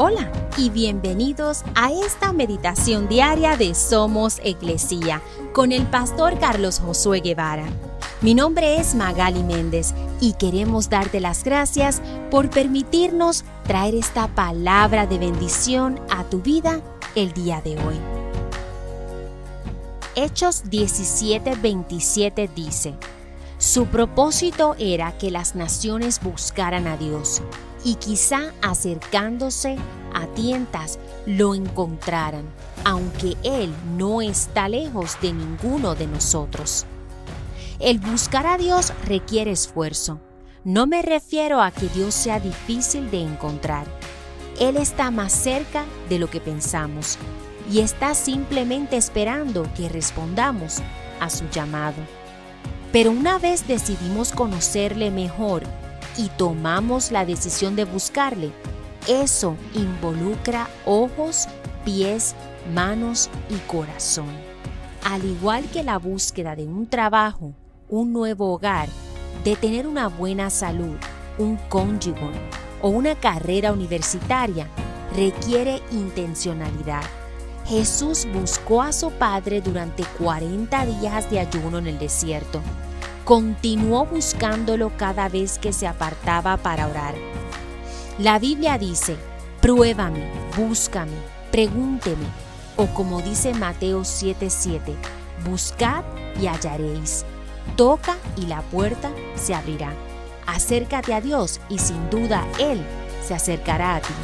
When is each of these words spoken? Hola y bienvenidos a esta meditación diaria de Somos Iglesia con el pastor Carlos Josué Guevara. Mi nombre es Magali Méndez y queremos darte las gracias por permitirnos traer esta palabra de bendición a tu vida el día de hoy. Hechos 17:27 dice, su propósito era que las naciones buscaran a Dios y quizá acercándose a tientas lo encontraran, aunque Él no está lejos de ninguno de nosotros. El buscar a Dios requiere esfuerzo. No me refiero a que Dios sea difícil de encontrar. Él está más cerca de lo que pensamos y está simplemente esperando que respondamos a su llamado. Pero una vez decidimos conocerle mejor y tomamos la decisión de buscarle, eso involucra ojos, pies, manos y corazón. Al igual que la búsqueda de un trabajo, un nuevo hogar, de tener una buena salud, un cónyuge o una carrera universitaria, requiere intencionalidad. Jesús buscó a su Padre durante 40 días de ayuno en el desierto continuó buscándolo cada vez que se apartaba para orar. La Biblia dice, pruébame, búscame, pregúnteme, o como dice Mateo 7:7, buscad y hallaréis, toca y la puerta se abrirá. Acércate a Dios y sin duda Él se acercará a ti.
Hola 0.00 0.30
y 0.56 0.70
bienvenidos 0.70 1.64
a 1.74 1.90
esta 1.90 2.32
meditación 2.32 3.08
diaria 3.08 3.56
de 3.56 3.74
Somos 3.74 4.38
Iglesia 4.44 5.20
con 5.52 5.72
el 5.72 5.88
pastor 5.88 6.38
Carlos 6.38 6.78
Josué 6.78 7.18
Guevara. 7.18 7.64
Mi 8.20 8.32
nombre 8.32 8.76
es 8.76 8.94
Magali 8.94 9.42
Méndez 9.42 9.94
y 10.20 10.34
queremos 10.34 10.88
darte 10.88 11.18
las 11.18 11.42
gracias 11.42 12.00
por 12.30 12.48
permitirnos 12.48 13.42
traer 13.64 13.96
esta 13.96 14.28
palabra 14.28 15.08
de 15.08 15.18
bendición 15.18 15.98
a 16.10 16.22
tu 16.22 16.42
vida 16.42 16.80
el 17.16 17.32
día 17.32 17.60
de 17.60 17.72
hoy. 17.72 17.96
Hechos 20.14 20.62
17:27 20.66 22.48
dice, 22.54 22.94
su 23.58 23.86
propósito 23.86 24.76
era 24.78 25.18
que 25.18 25.32
las 25.32 25.56
naciones 25.56 26.20
buscaran 26.22 26.86
a 26.86 26.96
Dios 26.96 27.42
y 27.88 27.94
quizá 27.94 28.52
acercándose 28.60 29.78
a 30.12 30.26
tientas 30.34 30.98
lo 31.24 31.54
encontraran, 31.54 32.44
aunque 32.84 33.34
Él 33.42 33.74
no 33.96 34.20
está 34.20 34.68
lejos 34.68 35.16
de 35.22 35.32
ninguno 35.32 35.94
de 35.94 36.06
nosotros. 36.06 36.84
El 37.80 37.98
buscar 37.98 38.46
a 38.46 38.58
Dios 38.58 38.92
requiere 39.06 39.52
esfuerzo. 39.52 40.20
No 40.64 40.86
me 40.86 41.00
refiero 41.00 41.62
a 41.62 41.70
que 41.70 41.88
Dios 41.88 42.12
sea 42.12 42.40
difícil 42.40 43.10
de 43.10 43.22
encontrar. 43.22 43.86
Él 44.60 44.76
está 44.76 45.10
más 45.10 45.32
cerca 45.32 45.86
de 46.10 46.18
lo 46.18 46.28
que 46.28 46.40
pensamos 46.40 47.16
y 47.72 47.80
está 47.80 48.14
simplemente 48.14 48.98
esperando 48.98 49.66
que 49.74 49.88
respondamos 49.88 50.82
a 51.20 51.30
su 51.30 51.48
llamado. 51.48 52.02
Pero 52.92 53.12
una 53.12 53.38
vez 53.38 53.66
decidimos 53.66 54.32
conocerle 54.32 55.10
mejor 55.10 55.62
y 56.18 56.28
tomamos 56.30 57.12
la 57.12 57.24
decisión 57.24 57.76
de 57.76 57.84
buscarle, 57.84 58.52
eso 59.06 59.56
involucra 59.74 60.68
ojos, 60.84 61.48
pies, 61.84 62.34
manos 62.74 63.30
y 63.48 63.56
corazón. 63.68 64.28
Al 65.04 65.24
igual 65.24 65.64
que 65.72 65.84
la 65.84 65.96
búsqueda 65.98 66.56
de 66.56 66.64
un 66.64 66.88
trabajo, 66.88 67.54
un 67.88 68.12
nuevo 68.12 68.52
hogar, 68.52 68.88
de 69.44 69.56
tener 69.56 69.86
una 69.86 70.08
buena 70.08 70.50
salud, 70.50 70.96
un 71.38 71.56
cónyuge 71.68 72.32
o 72.82 72.88
una 72.88 73.14
carrera 73.14 73.72
universitaria, 73.72 74.66
requiere 75.14 75.80
intencionalidad. 75.92 77.04
Jesús 77.64 78.26
buscó 78.34 78.82
a 78.82 78.92
su 78.92 79.10
Padre 79.12 79.60
durante 79.60 80.02
40 80.18 80.86
días 80.86 81.30
de 81.30 81.38
ayuno 81.38 81.78
en 81.78 81.86
el 81.86 81.98
desierto 81.98 82.60
continuó 83.28 84.06
buscándolo 84.06 84.90
cada 84.96 85.28
vez 85.28 85.58
que 85.58 85.74
se 85.74 85.86
apartaba 85.86 86.56
para 86.56 86.86
orar. 86.86 87.14
La 88.18 88.38
Biblia 88.38 88.78
dice, 88.78 89.18
pruébame, 89.60 90.24
búscame, 90.56 91.12
pregúnteme, 91.50 92.24
o 92.76 92.86
como 92.86 93.20
dice 93.20 93.52
Mateo 93.52 94.00
7:7, 94.00 94.96
buscad 95.44 96.04
y 96.40 96.46
hallaréis, 96.46 97.26
toca 97.76 98.16
y 98.34 98.46
la 98.46 98.62
puerta 98.62 99.10
se 99.34 99.54
abrirá. 99.54 99.92
Acércate 100.46 101.12
a 101.12 101.20
Dios 101.20 101.60
y 101.68 101.80
sin 101.80 102.08
duda 102.08 102.46
Él 102.58 102.82
se 103.22 103.34
acercará 103.34 103.96
a 103.96 104.00
ti. 104.00 104.14